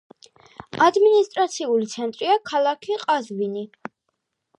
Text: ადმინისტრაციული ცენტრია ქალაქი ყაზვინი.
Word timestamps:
ადმინისტრაციული 0.85 1.89
ცენტრია 1.91 2.37
ქალაქი 2.53 2.97
ყაზვინი. 3.03 3.63